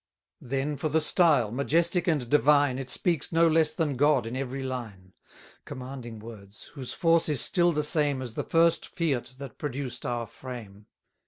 Then 0.41 0.77
for 0.77 0.89
the 0.89 0.99
style, 0.99 1.51
majestic 1.51 2.07
and 2.07 2.27
divine, 2.27 2.79
It 2.79 2.89
speaks 2.89 3.31
no 3.31 3.47
less 3.47 3.71
than 3.75 3.97
God 3.97 4.25
in 4.25 4.35
every 4.35 4.63
line: 4.63 5.13
Commanding 5.63 6.17
words; 6.17 6.71
whose 6.73 6.91
force 6.91 7.29
is 7.29 7.39
still 7.39 7.71
the 7.71 7.83
same 7.83 8.19
As 8.19 8.33
the 8.33 8.41
first 8.43 8.87
fiat 8.87 9.35
that 9.37 9.59
produced 9.59 10.03
our 10.03 10.25
frame. 10.25 10.87